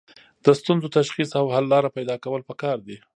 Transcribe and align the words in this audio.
د 0.43 0.47
ستونزو 0.59 0.87
تشخیص 0.97 1.29
او 1.39 1.45
حل 1.53 1.65
لاره 1.73 1.89
پیدا 1.97 2.15
کول 2.23 2.41
پکار 2.49 2.77
دي. 2.87 2.97